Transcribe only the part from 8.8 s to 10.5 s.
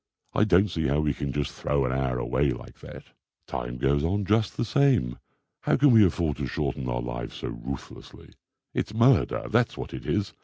murder, that's what it is!